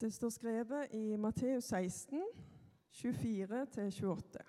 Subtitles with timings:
[0.00, 2.20] Det står skrevet i Matteus 16,
[2.94, 4.42] 24-28,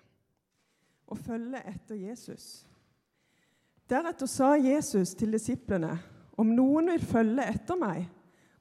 [1.06, 2.44] og følge etter Jesus.
[3.90, 5.96] Deretter sa Jesus til disiplene,
[6.38, 8.04] om noen vil følge etter meg,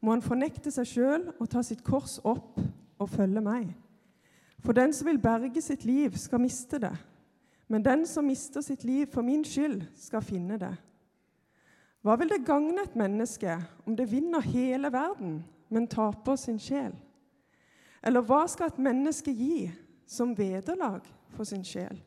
[0.01, 3.69] må han fornekte seg sjøl og ta sitt kors opp og følge meg.
[4.65, 6.95] For den som vil berge sitt liv, skal miste det,
[7.69, 10.73] men den som mister sitt liv for min skyld, skal finne det.
[12.01, 16.95] Hva vil det gagne et menneske om det vinner hele verden, men taper sin sjel?
[18.03, 19.69] Eller hva skal et menneske gi
[20.07, 21.05] som vederlag
[21.35, 21.99] for sin sjel?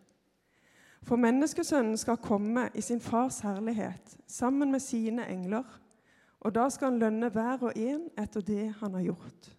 [1.03, 5.67] For menneskesønnen skal komme i sin fars herlighet sammen med sine engler,
[6.41, 9.51] og da skal han lønne hver og en etter det han har gjort.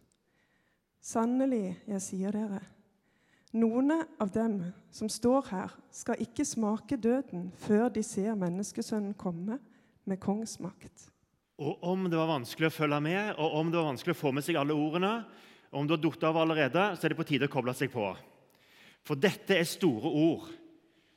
[1.04, 2.62] Sannelig, jeg sier dere,
[3.54, 4.60] noen av dem
[4.92, 9.60] som står her, skal ikke smake døden før de ser menneskesønnen komme
[10.06, 11.13] med kongsmakt.
[11.64, 14.34] Og om det var vanskelig å følge med, og om det var vanskelig å få
[14.36, 15.14] med seg alle ordene,
[15.72, 17.92] og om du har datt av allerede, så er det på tide å koble seg
[17.94, 18.10] på.
[19.08, 20.52] For dette er store ord.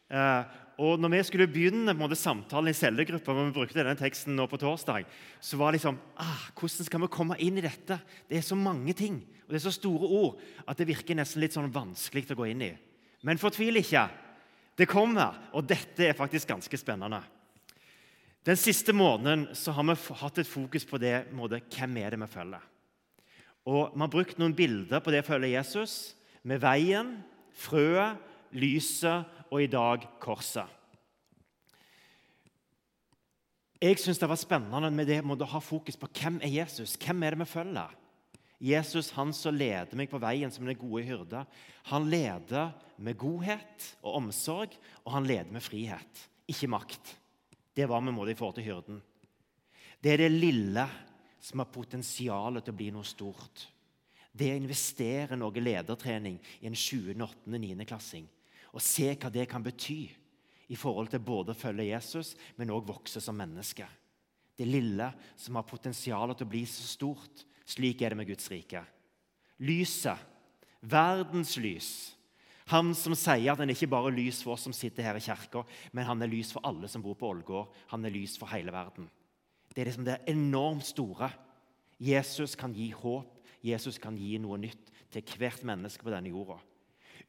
[0.06, 0.54] Eh,
[0.86, 4.46] og når vi skulle begynne måte, samtalen i cellegruppa, når vi brukte denne teksten nå
[4.50, 5.06] på torsdag,
[5.40, 7.98] så var det liksom ah, Hvordan skal vi komme inn i dette?
[8.28, 11.42] Det er så mange ting, og det er så store ord at det virker nesten
[11.42, 12.74] litt sånn vanskelig å gå inn i.
[13.26, 14.04] Men fortvil ikke.
[14.76, 17.22] Det kommer, og dette er faktisk ganske spennende.
[18.46, 22.20] Den siste måneden så har vi hatt et fokus på det måte, hvem er det
[22.22, 22.62] vi følger.
[23.66, 26.14] Og Vi har brukt noen bilder på det å følge Jesus,
[26.46, 27.16] med veien,
[27.50, 28.22] frøet,
[28.54, 30.70] lyset og i dag korset.
[33.82, 37.22] Jeg syns det var spennende med det å ha fokus på hvem er Jesus Hvem
[37.22, 37.90] er det vi følger.
[38.62, 41.42] Jesus, han som leder meg på veien som den gode hyrde,
[41.90, 44.72] han leder med godhet og omsorg,
[45.04, 47.16] og han leder med frihet, ikke makt.
[47.76, 49.00] Det var med måte i forhold til hyrden.
[50.00, 50.86] Det er det lille
[51.44, 53.66] som har potensial til å bli noe stort.
[54.32, 57.84] Det å investere noe ledertrening i en 7., 8., 9.
[57.88, 58.26] klassing
[58.76, 60.02] og se hva det kan bety
[60.68, 63.86] i forhold til både å følge Jesus, men òg vokse som menneske.
[64.56, 67.44] Det lille som har potensial til å bli så stort.
[67.66, 68.82] Slik er det med Guds rike.
[69.64, 70.18] Lyset,
[70.80, 71.90] verdens lys.
[72.72, 75.22] Han som sier at han ikke bare er lys for oss som sitter her i
[75.22, 75.62] kirka,
[75.94, 77.70] men han er lys for alle som bor på Ålgård.
[77.92, 79.06] Han er lys for hele verden.
[79.70, 81.30] Det er liksom det enormt store.
[82.02, 83.32] Jesus kan gi håp.
[83.66, 86.58] Jesus kan gi noe nytt til hvert menneske på denne jorda.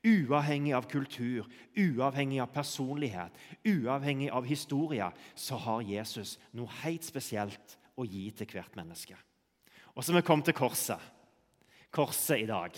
[0.06, 3.34] Uavhengig av kultur, uavhengig av personlighet,
[3.66, 9.18] uavhengig av historie, så har Jesus noe helt spesielt å gi til hvert menneske.
[9.96, 11.02] Og så har vi kommet til korset.
[11.94, 12.78] Korset i dag.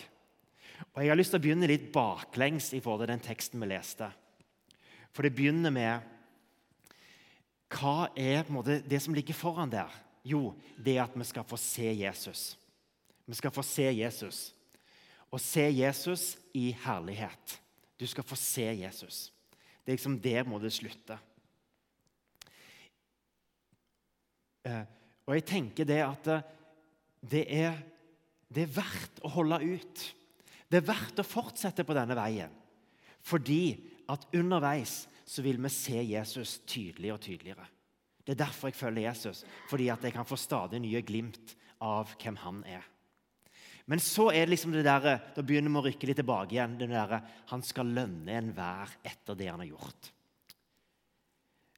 [0.94, 3.70] Og Jeg har lyst til å begynne litt baklengs i forhold til den teksten vi
[3.72, 4.10] leste.
[5.14, 6.16] For det begynner med
[7.70, 9.92] Hva er måte, det som ligger foran der?
[10.26, 12.58] Jo, det er at vi skal få se Jesus.
[13.30, 14.50] Vi skal få se Jesus
[15.30, 17.60] og se Jesus i herlighet.
[18.00, 19.30] Du skal få se Jesus.
[19.84, 21.20] Det er liksom der må det slutte.
[24.66, 24.86] Eh,
[25.28, 26.48] og jeg tenker det at eh,
[27.30, 27.78] det er,
[28.50, 30.04] det er verdt å holde ut.
[30.70, 32.54] Det er verdt å fortsette på denne veien.
[33.26, 33.64] Fordi
[34.10, 37.66] at underveis så vil vi se Jesus tydeligere og tydeligere.
[38.26, 42.12] Det er derfor jeg følger Jesus, fordi at jeg kan få stadig nye glimt av
[42.22, 42.86] hvem han er.
[43.90, 46.78] Men så er det liksom det der, da begynner vi å rykke litt tilbake igjen.
[46.78, 50.12] det der, Han skal lønne enhver etter det han har gjort.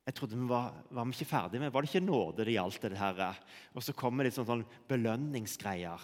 [0.01, 2.81] Jeg trodde vi var, var vi ikke ferdige med Var det ikke nåde det gjaldt?
[2.89, 3.39] det her?
[3.77, 6.03] Og så kommer litt sånn, sånn belønningsgreier.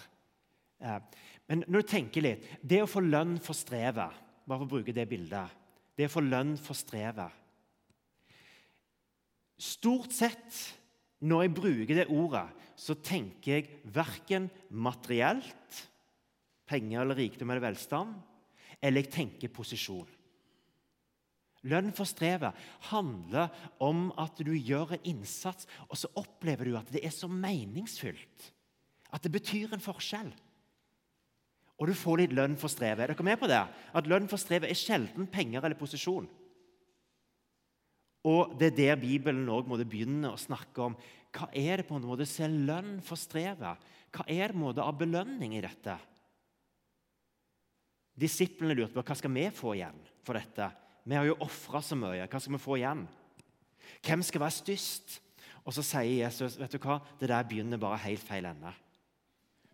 [1.47, 4.16] Men når du tenker litt Det å få lønn for strevet
[4.47, 5.53] Bare for å bruke det bildet.
[5.96, 7.44] Det å få lønn for strevet
[9.57, 10.59] Stort sett
[11.25, 12.46] når jeg bruker det ordet,
[12.78, 15.80] så tenker jeg verken materielt
[16.69, 18.13] penger eller rikdom eller velstand,
[18.78, 20.06] eller jeg tenker posisjon.
[21.68, 22.56] Lønn for strevet
[22.91, 23.50] handler
[23.84, 28.52] om at du gjør en innsats, og så opplever du at det er så meningsfylt.
[29.09, 30.30] At det betyr en forskjell.
[31.77, 33.03] Og du får litt lønn for strevet.
[33.06, 33.62] Er dere med på det?
[33.94, 36.25] At lønn for strevet er sjelden penger eller posisjon.
[38.27, 40.97] Og Det er der Bibelen også må begynne å snakke om
[41.38, 43.83] hva er det på en måte som er lønn for strevet.
[44.15, 45.97] Hva er det på en måte av belønning i dette?
[48.18, 50.71] Disiplene lurte på hva skal vi få igjen for dette.
[51.06, 52.25] Vi har jo ofra så mye.
[52.25, 53.06] Hva skal vi få igjen?
[54.03, 55.19] Hvem skal være størst?
[55.68, 56.97] Og så sier Jesus vet du hva?
[57.19, 58.71] det der begynner bare helt feil ende.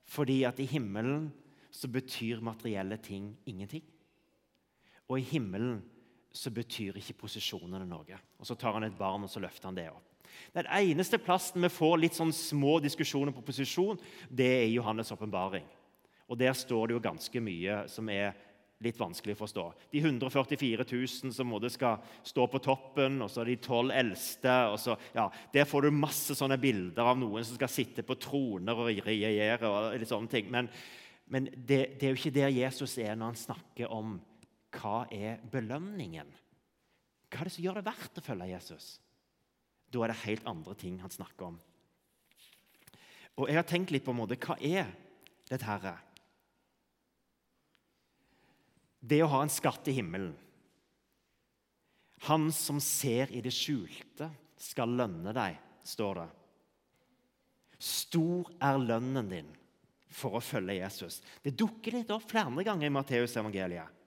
[0.09, 1.29] Fordi at i himmelen
[1.73, 3.83] så betyr materielle ting ingenting.
[5.09, 5.81] Og i himmelen
[6.33, 8.19] så betyr ikke posisjonene noe.
[8.39, 10.09] Og Så tar han et barn og så løfter han det opp.
[10.53, 13.99] Den eneste plassen vi får litt sånn små diskusjoner på posisjon,
[14.29, 15.65] det er Johannes' åpenbaring.
[16.29, 18.33] Og Der står det jo ganske mye som er
[18.83, 19.65] litt vanskelig å forstå.
[19.93, 24.55] De 144 000 som måtte skal stå på toppen, og så de tolv eldste.
[24.71, 28.19] og så, ja, Der får du masse sånne bilder av noen som skal sitte på
[28.19, 29.69] troner og regjere.
[29.69, 30.51] og litt sånne ting.
[30.51, 30.69] Men,
[31.25, 34.17] men det, det, er jo ikke der Jesus er når han snakker om
[34.73, 36.31] hva er belønningen.
[37.29, 38.87] Hva er det som gjør det verdt å følge Jesus?
[39.93, 41.59] Da er det helt andre ting han snakker om.
[43.37, 44.91] Og jeg har tenkt litt på en måte, Hva er
[45.49, 45.95] dette her?
[49.03, 50.31] det å ha en skatt i himmelen.
[52.29, 56.29] Han som ser i det skjulte, skal lønne deg, står det.
[57.83, 59.49] Stor er lønnen din
[60.13, 61.19] for å følge Jesus.
[61.43, 64.01] Det dukker litt opp flere ganger i Matteusevangeliet.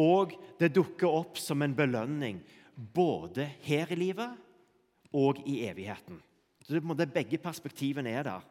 [0.00, 2.40] Og det dukker opp som en belønning
[2.74, 6.20] både her i livet og i evigheten.
[6.64, 8.44] Så det, Begge perspektivene er der.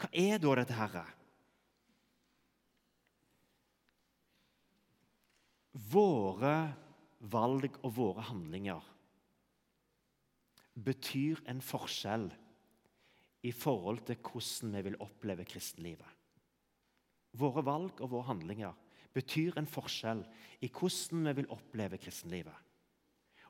[0.00, 1.04] Hva er da dette herre?
[5.94, 6.56] Våre
[7.30, 8.84] valg og våre handlinger
[10.74, 12.28] betyr en forskjell
[13.44, 16.08] i forhold til hvordan vi vil oppleve kristenlivet.
[17.34, 18.76] Våre valg og våre handlinger
[19.14, 20.22] betyr en forskjell
[20.64, 22.54] i hvordan vi vil oppleve kristenlivet.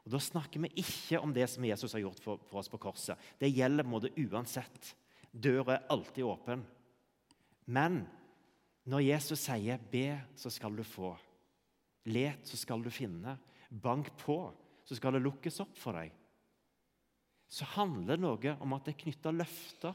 [0.04, 2.80] Og Da snakker vi ikke om det som Jesus har gjort for, for oss på
[2.80, 3.16] korset.
[3.40, 4.90] Det gjelder på en uansett.
[5.32, 6.64] Døra er alltid åpen.
[7.64, 8.04] Men
[8.84, 11.16] når Jesus sier 'be, så skal du få',
[12.04, 13.38] Let, så skal du finne.
[13.70, 14.52] Bank på,
[14.84, 16.12] så skal det lukkes opp for deg.
[17.54, 19.94] Så handler det noe om at det knytter løfter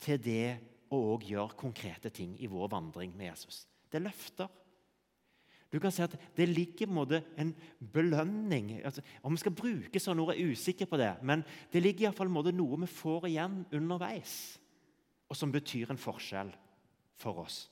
[0.00, 0.56] til det
[0.94, 3.66] å òg gjøre konkrete ting i vår vandring med Jesus.
[3.90, 4.48] Det er løfter.
[5.68, 7.54] Du kan si at Det ligger en, en
[7.92, 11.12] belønning altså, Om vi skal bruke sånne ord, er usikker på det.
[11.22, 14.58] Men det ligger i hvert fall noe vi får igjen underveis,
[15.28, 16.54] og som betyr en forskjell
[17.20, 17.68] for oss.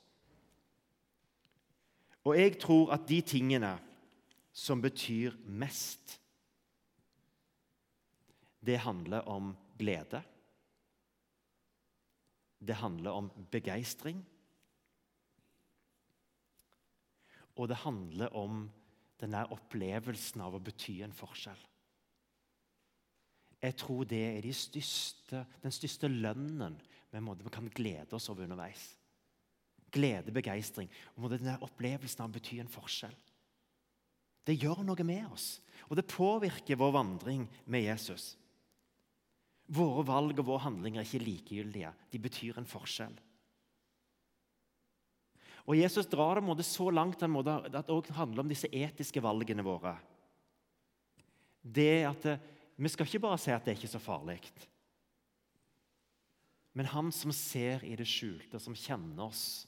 [2.26, 3.78] Og jeg tror at de tingene
[4.52, 6.18] som betyr mest,
[8.66, 10.22] det handler om glede.
[12.58, 14.24] Det handler om begeistring.
[17.56, 18.66] Og det handler om
[19.20, 21.62] denne opplevelsen av å bety en forskjell.
[23.62, 26.76] Jeg tror det er de største, den største lønnen
[27.16, 28.90] vi kan glede oss over underveis
[29.96, 30.90] glede, begeistring.
[31.16, 33.14] Og denne opplevelsen av å bety en forskjell.
[34.46, 35.56] Det gjør noe med oss,
[35.88, 38.36] og det påvirker vår vandring med Jesus.
[39.66, 41.92] Våre valg og våre handlinger er ikke likegyldige.
[42.12, 43.16] De betyr en forskjell.
[45.66, 49.96] Og Jesus drar det så langt at det også handler om disse etiske valgene våre.
[51.62, 52.28] Det at
[52.76, 54.36] Vi skal ikke bare si at det er ikke så farlig.
[56.76, 59.64] Men han som ser i det skjulte, som kjenner oss,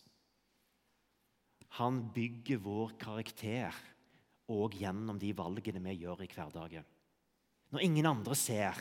[1.81, 3.73] han bygger vår karakter
[4.53, 6.85] og gjennom de valgene vi gjør i hverdagen.
[7.73, 8.77] Når ingen andre ser,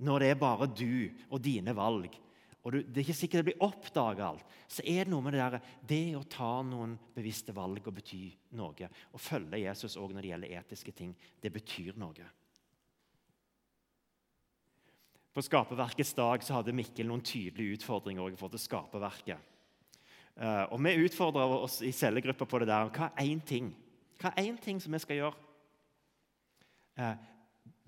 [0.00, 2.16] når det er bare du og dine valg,
[2.60, 5.40] og det er ikke sikkert det blir oppdaga alt, så er det noe med det
[5.40, 8.26] der, det å ta noen bevisste valg og bety
[8.58, 8.90] noe.
[8.90, 12.28] Å følge Jesus òg når det gjelder etiske ting, det betyr noe.
[15.32, 19.48] På Skaperverkets dag så hadde Mikkel noen tydelige utfordringer også for til skaperverket.
[20.40, 22.90] Uh, og Vi utfordrer oss i cellegruppa på det der.
[22.92, 23.70] Hva er én ting?
[24.20, 25.46] Hva er én ting som vi skal gjøre?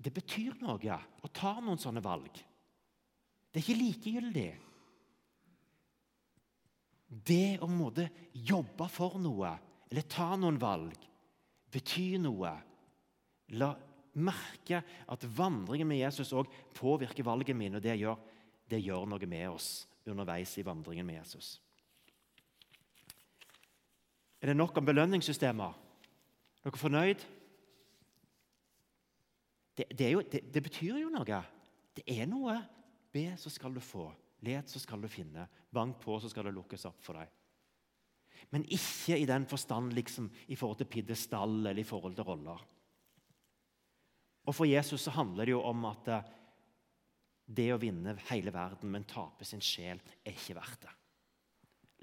[0.03, 2.41] Det betyr noe å ta noen sånne valg.
[3.53, 4.49] Det er ikke likegyldig.
[7.13, 9.53] Det å måtte jobbe for noe
[9.91, 11.07] eller ta noen valg
[11.73, 12.51] betyr noe.
[13.53, 13.69] La
[14.13, 18.17] merke at vandringen med Jesus òg påvirker valget min, og det gjør,
[18.69, 19.69] det gjør noe med oss
[20.09, 21.55] underveis i vandringen med Jesus.
[24.41, 25.77] Er det nok om belønningssystemer?
[26.59, 27.23] Er dere fornøyd?
[29.73, 31.39] Det, det, jo, det, det, betyr jo noe.
[31.95, 32.57] Det er noe.
[33.13, 34.07] Be, så skal du få.
[34.45, 35.47] Let, så skal du finne.
[35.73, 37.31] Bank på, så skal det lukkes opp for deg.
[38.53, 42.63] Men ikke i den forstand liksom, i forhold til pidestall eller i forhold til roller.
[44.43, 46.31] Og For Jesus så handler det jo om at eh,
[47.47, 50.93] det å vinne hele verden, men tape sin sjel, er ikke verdt det.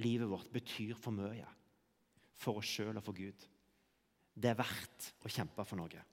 [0.00, 1.48] Livet vårt betyr for mye
[2.40, 3.44] for oss sjøl og for Gud.
[4.32, 6.04] Det er verdt å kjempe for noe.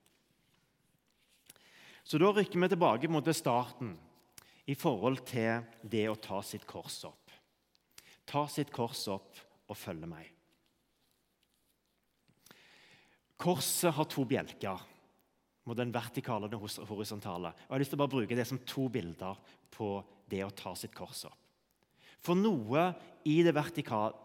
[2.07, 3.89] Så da rykker vi tilbake mot starten
[4.71, 7.33] i forhold til det å ta sitt kors opp.
[8.27, 10.29] Ta sitt kors opp og følge meg.
[13.37, 14.79] Korset har to bjelker,
[15.67, 17.51] mot den vertikale og den horisontale.
[17.51, 19.35] Og Jeg har lyst til å bare bruke det som to bilder
[19.75, 19.89] på
[20.31, 21.43] det å ta sitt kors opp.
[22.23, 22.87] For noe
[23.27, 24.15] i det vertikale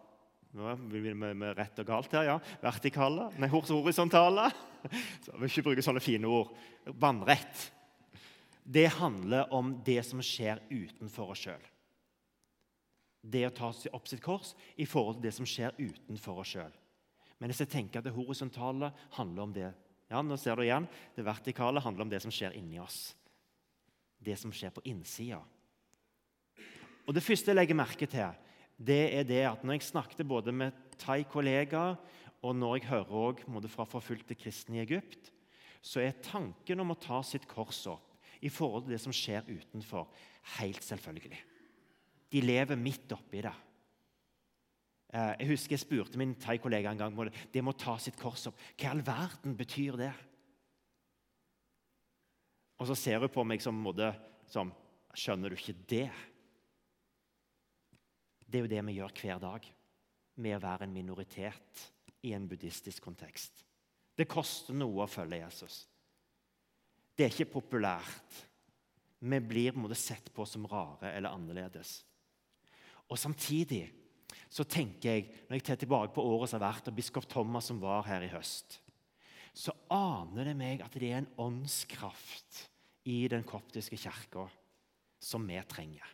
[0.53, 2.39] Vi med rett og galt her, ja.
[2.61, 4.51] Vertikale, nei, horisontale.
[5.23, 6.51] Så jeg vil ikke bruke sånne fine ord.
[7.01, 7.71] Vannrett.
[8.63, 11.65] Det handler om det som skjer utenfor oss sjøl.
[13.23, 16.77] Det å ta opp sitt kors i forhold til det som skjer utenfor oss sjøl.
[17.39, 19.71] Men hvis jeg tenker at det horisontale handler om det
[20.13, 20.85] ja, nå ser du igjen,
[21.17, 23.15] det vertikale handler om det som skjer inni oss.
[24.21, 25.39] Det som skjer på innsida.
[27.09, 28.35] Og Det første jeg legger merke til,
[28.83, 31.97] det er det at når jeg snakket både med thai-kollegaer
[32.43, 35.31] og når jeg hører også, fra forfulgte kristne i Egypt,
[35.83, 39.47] så er tanken om å ta sitt kors opp i forhold til det som skjer
[39.47, 40.09] utenfor,
[40.59, 41.39] helt selvfølgelig.
[42.33, 43.55] De lever midt oppi det.
[45.13, 48.19] Eh, jeg husker jeg spurte min thai-kollega en gang om det med å ta sitt
[48.19, 48.59] kors opp.
[48.75, 50.13] Hva i all verden betyr det?
[52.81, 53.79] Og så ser hun på meg som,
[54.51, 54.73] som
[55.13, 56.09] Skjønner du ikke det?
[58.53, 59.67] Det er jo det vi gjør hver dag
[60.45, 61.87] med å være en minoritet
[62.29, 63.63] i en buddhistisk kontekst.
[64.13, 65.79] Det koster noe å følge Jesus.
[67.17, 68.43] Det er ikke populært.
[69.25, 72.03] Vi blir på sett på som rare eller annerledes.
[73.09, 73.87] Og Samtidig
[74.53, 77.71] så tenker jeg, når jeg tar tilbake på året som har vært, og biskop Thomas
[77.71, 78.83] som var her i høst,
[79.57, 82.67] så aner det meg at det er en åndskraft
[83.09, 84.45] i den koptiske kirka
[85.23, 86.05] som vi trenger.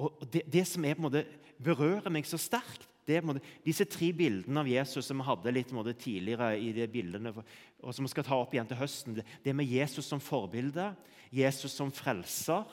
[0.00, 1.24] Og det, det, som er, måte,
[1.60, 5.72] berører meg så sterkt, det måte, disse tre bildene av Jesus som vi hadde litt
[5.74, 9.16] måte, tidligere i de bildene, og som vi skal ta opp igjen til høsten.
[9.18, 10.92] Det, det med Jesus som forbilde,
[11.34, 12.68] Jesus som frelser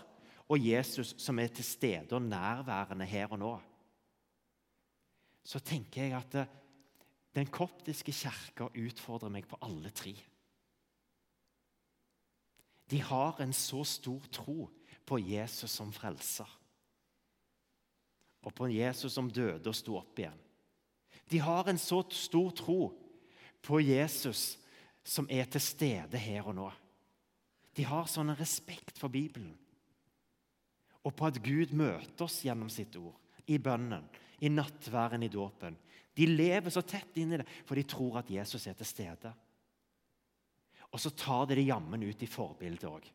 [0.48, 3.56] og Jesus som er til stede og nærværende her og nå.
[5.48, 6.56] Så tenker jeg at eh,
[7.38, 10.14] den koptiske kirka utfordrer meg på alle tre.
[12.88, 14.68] De har en så stor tro
[15.08, 16.50] på Jesus som frelser
[18.48, 20.40] og på Jesus som døde og sto opp igjen.
[21.28, 22.82] De har en så stor tro
[23.66, 24.56] på Jesus
[25.04, 26.68] som er til stede her og nå.
[27.76, 29.56] De har sånn respekt for Bibelen
[31.08, 33.16] og på at Gud møter oss gjennom sitt ord,
[33.48, 34.04] i bønnen,
[34.44, 35.78] i nattværen, i dåpen.
[36.18, 39.32] De lever så tett inn i det, for de tror at Jesus er til stede.
[40.92, 43.08] Og så tar de det jammen ut i forbildet òg.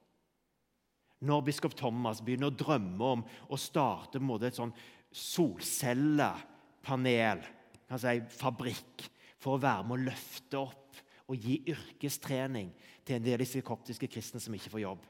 [1.22, 4.72] Når biskop Thomas begynner å drømme om å starte et sånn
[5.12, 7.40] solcellepanel,
[7.88, 9.10] kan si fabrikk,
[9.42, 10.90] for å være med å løfte opp
[11.28, 12.68] og gi yrkestrening
[13.04, 15.02] til en del koptiske kristne som ikke får jobb,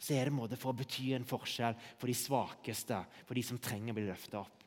[0.00, 2.98] så er det en måte for å bety en forskjell for de svakeste,
[3.28, 4.58] for de som trenger å bli løftet opp.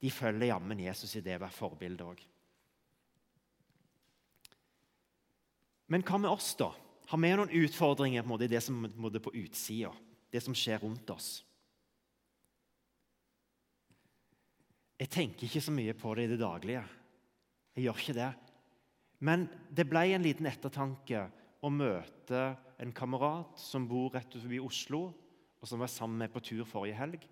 [0.00, 2.20] De følger jammen Jesus i det å være forbilde òg.
[5.90, 6.70] Men hva med oss, da?
[7.10, 9.90] Har vi noen utfordringer på, det som på utsida?
[10.30, 11.42] Det som skjer rundt oss?
[15.00, 16.82] Jeg tenker ikke så mye på det i det daglige.
[17.76, 18.30] Jeg gjør ikke det.
[19.24, 21.22] Men det ble en liten ettertanke
[21.64, 22.42] å møte
[22.80, 25.06] en kamerat som bor rett forbi Oslo,
[25.60, 27.24] og som var sammen med på tur forrige helg.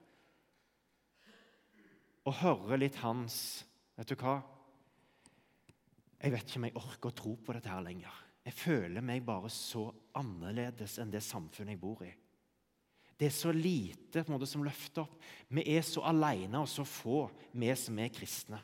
[2.28, 3.64] Og høre litt hans
[3.98, 4.36] Vet du hva?
[6.22, 8.14] Jeg vet ikke om jeg orker å tro på dette her lenger.
[8.46, 9.88] Jeg føler meg bare så
[10.20, 12.12] annerledes enn det samfunnet jeg bor i.
[13.18, 15.16] Det er så lite på en måte, som løfter opp.
[15.50, 17.24] Vi er så alene og så få,
[17.58, 18.60] vi som er kristne.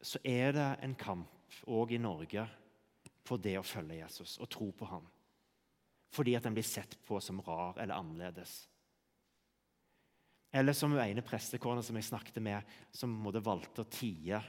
[0.00, 2.46] Så er det en kamp òg i Norge
[3.26, 5.08] på det å følge Jesus og tro på ham.
[6.14, 8.54] Fordi at en blir sett på som rar eller annerledes.
[10.50, 14.40] Eller som hun ene prestekona som jeg snakket med, som måtte valgte å tie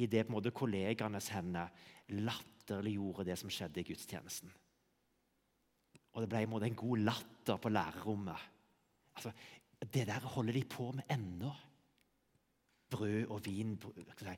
[0.00, 1.72] i det på en måte kollegaenes hender
[2.12, 4.52] latterliggjorde det som skjedde i gudstjenesten.
[6.12, 8.48] Og det ble en, en god latter på lærerrommet.
[9.16, 9.32] Altså,
[9.82, 11.52] det der holder de på med ennå.
[12.92, 13.76] Brød og vin.
[13.80, 14.36] Hva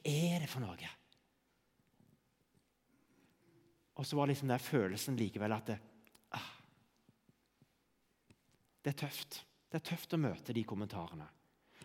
[0.00, 0.92] er det for noe?
[3.94, 5.76] Og så var liksom den følelsen likevel at det,
[6.34, 6.48] ah,
[8.82, 9.44] det er tøft.
[9.70, 11.26] Det er tøft å møte de kommentarene.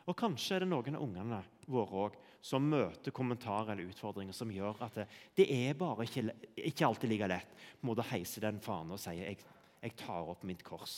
[0.09, 4.51] Og Kanskje er det noen av ungene våre også, som møter kommentarer eller utfordringer som
[4.53, 5.05] gjør at det,
[5.35, 6.23] det er bare ikke,
[6.55, 9.39] ikke, alltid like lett må du heise den fanen og si jeg,
[9.83, 10.97] jeg tar opp mitt kors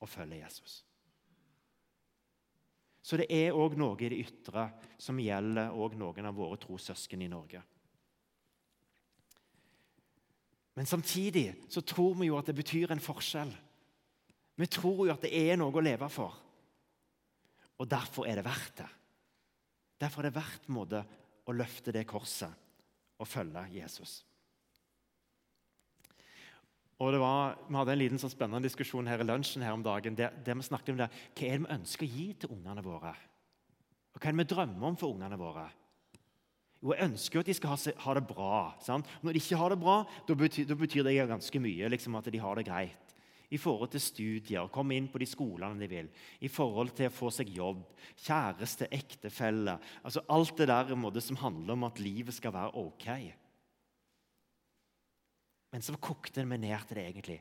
[0.00, 0.80] og følger Jesus.
[3.06, 4.66] Så det er òg noe i det ytre
[4.98, 7.60] som gjelder noen av våre trossøsken i Norge.
[10.76, 13.52] Men samtidig så tror vi jo at det betyr en forskjell.
[14.56, 16.34] Vi tror jo at det er noe å leve for.
[17.78, 18.88] Og derfor er det verdt det.
[20.00, 21.02] Derfor er det verdt måte
[21.46, 22.52] å løfte det korset
[23.16, 24.20] og følge Jesus.
[26.96, 29.84] Og det var, Vi hadde en liten sånn spennende diskusjon her i lunsjen her om
[29.84, 30.16] dagen.
[30.16, 31.10] Der, der vi snakket om det.
[31.36, 33.12] Hva er det vi ønsker å gi til ungene våre?
[34.14, 35.66] Og Hva er det vi drømmer om for ungene våre?
[36.80, 38.56] Jo, Jeg ønsker at de skal ha, ha det bra.
[38.84, 39.08] Sant?
[39.20, 39.96] Når de ikke har det bra,
[40.28, 43.05] da betyr, betyr det ganske mye liksom, at de har det greit.
[43.50, 46.08] I forhold til studier, komme inn på de skolene de vil,
[46.42, 47.84] i forhold til å få seg jobb,
[48.24, 53.06] kjæreste, ektefelle altså Alt det der måte, som handler om at livet skal være ok.
[55.72, 57.40] Men så kokte vi ned til det egentlig.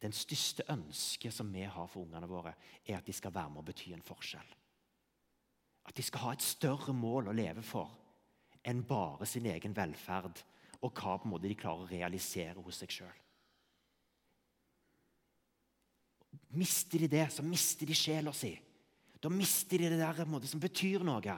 [0.00, 2.54] Den største ønsket som vi har for ungene våre,
[2.86, 4.54] er at de skal være med å bety en forskjell.
[5.88, 7.96] At de skal ha et større mål å leve for
[8.68, 10.42] enn bare sin egen velferd
[10.84, 13.18] og hva på en måte de klarer å realisere hos seg sjøl.
[16.58, 18.52] Mister de det, så mister de sjela si.
[19.20, 21.36] Da mister de det der måte, som betyr noe.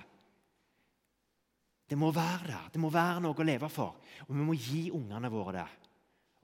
[1.88, 2.71] Det må være der.
[2.73, 3.99] Det må være noe å leve for.
[4.28, 5.69] Og vi må gi ungene våre det.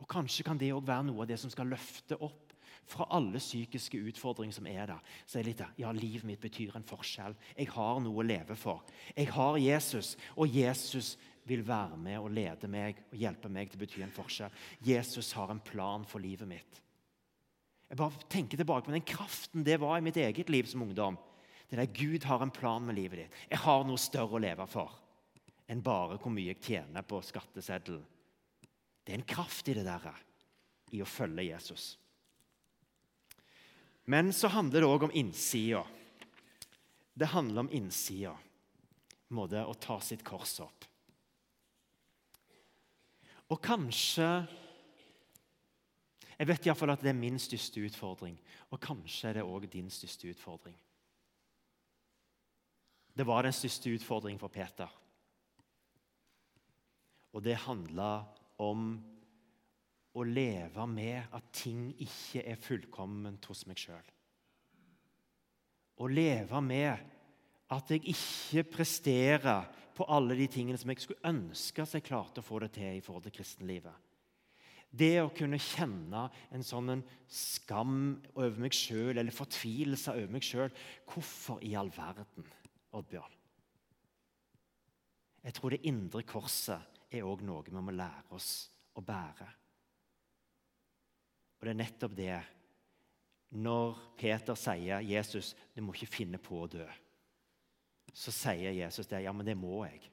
[0.03, 2.53] Og Kanskje kan det òg være noe av det som skal løfte opp
[2.89, 5.15] fra alle psykiske utfordringer som er der.
[5.27, 7.37] Så er det litt der, ja, Livet mitt betyr en forskjell.
[7.57, 8.85] Jeg har noe å leve for.
[9.17, 11.17] Jeg har Jesus, og Jesus
[11.49, 14.61] vil være med og lede meg og hjelpe meg til å bety en forskjell.
[14.85, 16.83] Jesus har en plan for livet mitt.
[17.89, 21.17] Jeg bare tenker tilbake på den kraften det var i mitt eget liv som ungdom.
[21.69, 23.39] Det der Gud har en plan med livet ditt.
[23.51, 24.97] Jeg har noe større å leve for
[25.69, 28.05] enn bare hvor mye jeg tjener på skatteseddelen.
[29.05, 30.07] Det er en kraft i det der,
[30.97, 31.91] i å følge Jesus.
[34.09, 35.83] Men så handler det òg om innsida.
[37.13, 38.33] Det handler om innsida.
[39.37, 40.87] Måte å ta sitt kors opp.
[43.53, 44.29] Og kanskje
[46.39, 48.37] Jeg vet iallfall at det er min største utfordring.
[48.71, 50.77] Og kanskje er det òg din største utfordring.
[53.19, 54.91] Det var den største utfordringen for Peter.
[57.35, 58.13] Og det handla
[58.63, 58.93] om
[60.19, 64.15] å leve med at ting ikke er fullkomment hos meg sjøl.
[65.99, 67.03] Å leve med
[67.75, 69.67] at jeg ikke presterer
[69.99, 73.01] på alle de tingene som jeg skulle ønske at jeg klarte å få det til
[73.01, 74.08] i forhold til kristenlivet.
[74.89, 76.25] Det å kunne kjenne
[76.55, 77.99] en sånn skam
[78.33, 80.73] over meg sjøl eller fortvilelse over meg sjøl
[81.11, 82.47] Hvorfor i all verden,
[82.97, 83.35] Oddbjørn?
[85.45, 89.49] Jeg tror det indre korset er òg noe vi må lære oss å bære.
[91.59, 92.39] Og det er nettopp det
[93.51, 96.93] Når Peter sier 'Jesus, du må ikke finne på å dø',
[98.13, 99.23] så sier Jesus det.
[99.23, 100.11] 'Ja, men det må jeg'.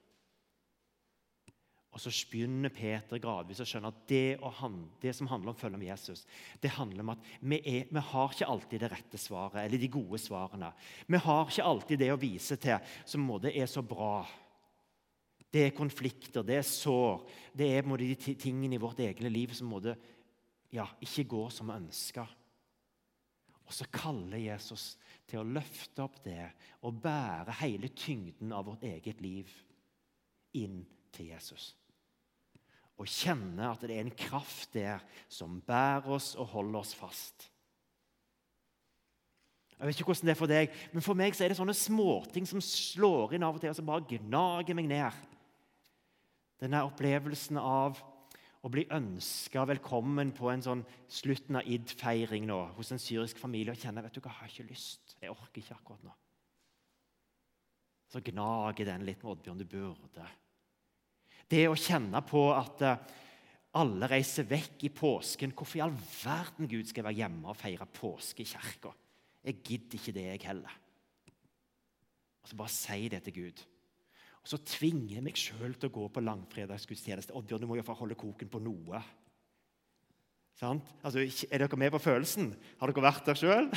[1.96, 5.80] Og Så begynner Peter gradvis å skjønne at det, han, det som handler om følge
[5.80, 6.26] med Jesus,
[6.60, 9.90] det handler om at vi, er, vi, har ikke alltid det rette svaret eller de
[9.94, 10.74] gode svarene.
[11.08, 14.26] Vi har ikke alltid det å vise til som måte er så bra.
[15.48, 17.24] Det er konflikter, det er sår,
[17.56, 19.96] det er måte, de tingene i vårt egne liv som måte,
[20.76, 22.36] ja, ikke går som vi ønsker.
[23.66, 24.98] Og så kaller Jesus
[25.32, 26.52] til å løfte opp det
[26.84, 29.56] og bære hele tyngden av vårt eget liv
[30.60, 30.84] inn
[31.16, 31.72] til Jesus.
[32.96, 37.50] Og kjenne at det er en kraft der som bærer oss og holder oss fast.
[39.76, 42.46] Jeg vet ikke hvordan det er for deg, men for meg er det sånne småting
[42.48, 45.24] som slår inn av og til og som bare gnager meg ned.
[46.64, 48.00] Denne opplevelsen av
[48.66, 53.76] å bli ønska velkommen på en sånn slutten av id-feiring nå, hos en syrisk familie
[53.76, 55.18] og kjenne vet du hva, jeg har ikke lyst.
[55.20, 56.16] Jeg orker ikke akkurat nå.
[58.10, 59.60] Så gnager den litt med Oddbjørn.
[59.60, 60.26] Du burde.
[61.52, 63.14] Det å kjenne på at eh,
[63.78, 65.54] alle reiser vekk i påsken.
[65.56, 68.94] Hvorfor i all verden Gud skal være hjemme og feire påske i kirka?
[69.46, 70.78] Jeg gidder ikke det, jeg heller.
[72.42, 73.62] Og så bare si det til Gud.
[74.46, 77.34] Og så tvinger jeg meg sjøl til å gå på langfredagsgudstjeneste.
[77.34, 79.02] Oddbjørn, du må iallfall holde koken på noe.
[80.56, 80.92] Sant?
[81.02, 82.54] Altså, er dere med på følelsen?
[82.80, 83.70] Har dere vært der sjøl?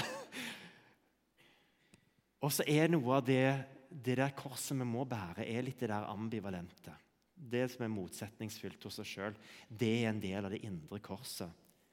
[2.44, 3.42] og så er noe av det,
[3.90, 6.94] det der korset vi må bære, er litt det der ambivalente.
[7.38, 9.36] Det som er motsetningsfylt hos oss sjøl,
[9.68, 11.52] det er en del av det indre korset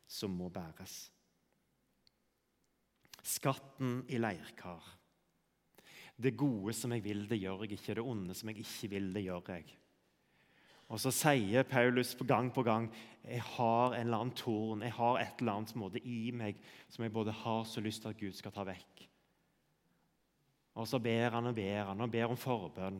[0.10, 0.98] som må bæres.
[3.26, 4.94] Skatten i leirkar.
[6.16, 7.98] Det gode som jeg vil, det gjør jeg ikke.
[7.98, 9.74] Det onde som jeg ikke vil, det gjør jeg.
[10.94, 12.92] Og så sier Paulus gang på gang
[13.26, 16.60] jeg har en eller annen torn, jeg har et eller annet måte i meg
[16.94, 19.08] som jeg både har så lyst til at Gud skal ta vekk.
[20.78, 23.00] Og så ber han og ber han og ber om forbønn.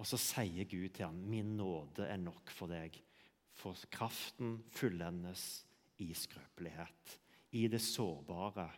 [0.00, 3.00] Og så sier Gud til ham, 'Min nåde er nok for deg',
[3.52, 5.64] for kraften fullendes
[5.98, 7.18] i skrøpelighet,
[7.52, 8.70] i det sårbare,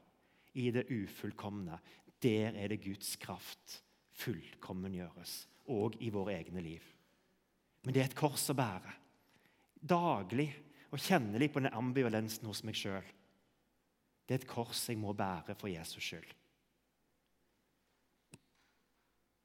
[0.54, 1.78] i det ufullkomne.
[2.22, 6.82] Der er det Guds kraft fullkommengjøres, òg i våre egne liv.
[7.84, 8.94] Men det er et kors å bære.
[9.80, 10.52] Daglig.
[10.94, 13.02] og kjennelig på den ambivalensen hos meg sjøl.
[14.28, 16.28] Det er et kors jeg må bære for Jesus skyld.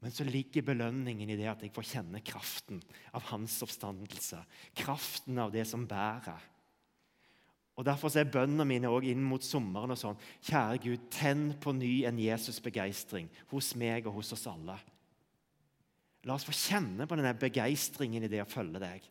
[0.09, 2.79] Men så ligger belønningen i det at jeg får kjenne kraften
[3.13, 4.39] av hans oppstandelse.
[4.73, 6.47] Kraften av det som bærer.
[7.77, 10.17] Og Derfor er bønnene mine også inn mot sommeren og sånn.
[10.47, 14.79] Kjære Gud, tenn på ny en Jesus-begeistring hos meg og hos oss alle.
[16.25, 19.05] La oss få kjenne på denne begeistringen i det å følge deg.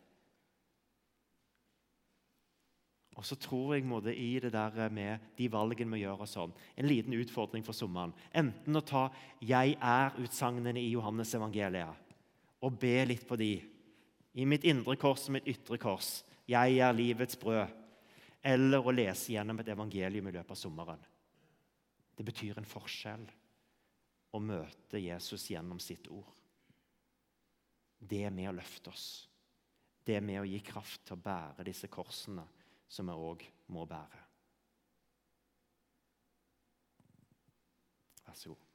[3.19, 6.53] Og så tror jeg måtte i det der med de valgene vi gjør og sånn,
[6.79, 8.13] en liten utfordring for sommeren.
[8.31, 9.09] Enten å ta
[9.41, 11.95] 'Jeg er'-utsagnene i Johannes evangeliet
[12.61, 13.61] og be litt på de.
[14.35, 16.23] I mitt indre kors og mitt ytre kors.
[16.47, 17.75] 'Jeg er livets brød'.
[18.41, 21.05] Eller å lese gjennom et evangelium i løpet av sommeren.
[22.15, 23.27] Det betyr en forskjell
[24.33, 26.31] å møte Jesus gjennom sitt ord.
[27.99, 29.27] Det er med å løfte oss.
[30.05, 32.47] Det er med å gi kraft til å bære disse korsene
[32.89, 34.23] som vi òg må bære.
[38.25, 38.68] Vær så god.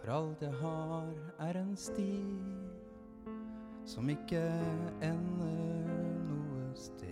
[0.00, 2.12] For alt jeg har, er en sti
[3.86, 4.40] som ikke
[5.02, 5.88] ender
[6.28, 7.11] noe sted.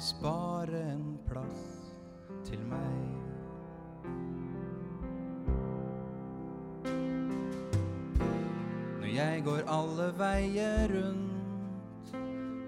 [0.00, 1.64] Om bare en plass
[2.48, 3.00] til meg.
[9.00, 12.14] Når jeg går alle veier rundt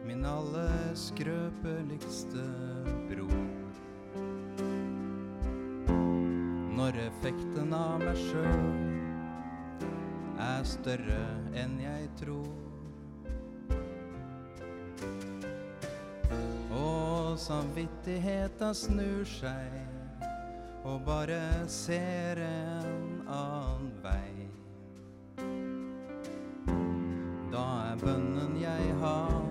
[0.05, 2.45] min aller skrøpeligste
[3.09, 3.47] bror.
[6.77, 8.69] Når effekten av meg sjøl
[10.51, 11.25] er større
[11.65, 12.72] enn jeg tror.
[17.33, 19.73] Og samvittigheta snur seg
[20.85, 24.49] og bare ser en annen vei.
[27.55, 29.49] Da er bønnen jeg har,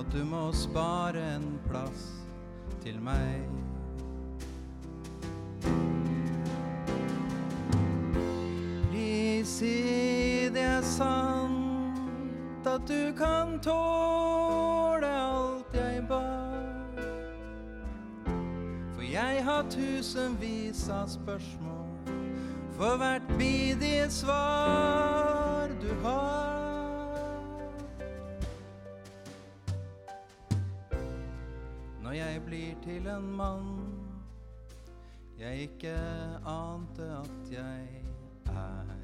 [0.00, 2.08] at du må spare en plass
[2.80, 3.44] til meg.
[9.50, 14.69] Si det er sant at du kan tåle
[19.40, 22.08] jeg har tusenvis av spørsmål
[22.76, 27.30] for hvert bidige svar du har.
[32.02, 33.72] Når jeg blir til en mann
[35.40, 35.96] jeg ikke
[36.44, 37.88] ante at jeg
[38.52, 38.94] er.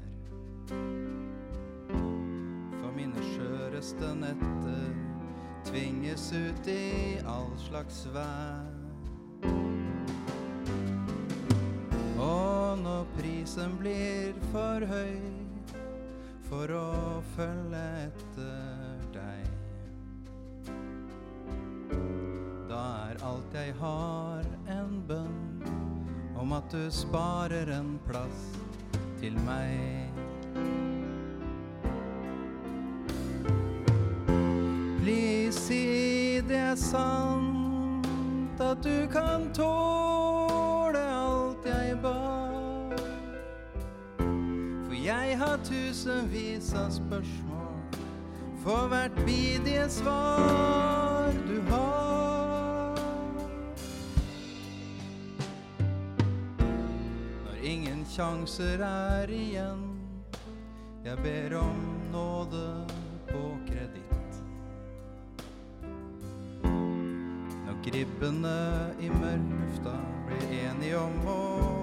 [2.77, 4.89] For mine skjøreste netter
[5.65, 8.66] tvinges ut i all slags vær.
[13.57, 15.17] Prisen blir for høy
[16.45, 19.47] for å følge etter deg,
[22.69, 25.65] da er alt jeg har en bønn
[26.37, 28.45] om at du sparer en plass
[29.17, 30.13] til meg.
[35.01, 40.26] Please si det er sant at du kan tåle
[45.37, 47.97] har tusenvis av spørsmål
[48.63, 52.97] for hvert bidige svar du har.
[57.45, 59.85] Når ingen sjanser er igjen,
[61.05, 62.65] jeg ber om nåde
[63.29, 64.41] på kreditt.
[66.65, 68.59] Når gribbene
[68.99, 71.76] i mørklufta blir enige om å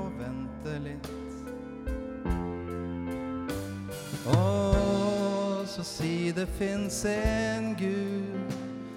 [5.94, 8.54] si det fins en Gud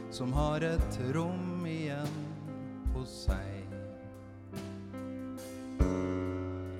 [0.10, 2.16] som har et rom igjen
[2.96, 3.76] hos seg.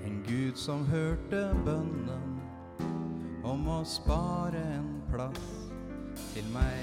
[0.08, 2.40] En Gud som hørte bønnen
[3.46, 5.46] om å spare en plass
[6.32, 6.82] til meg.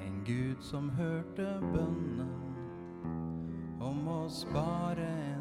[0.00, 2.32] En Gud som hørte bønnen
[3.92, 5.31] om å spare en